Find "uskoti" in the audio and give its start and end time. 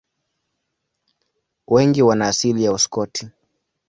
2.73-3.27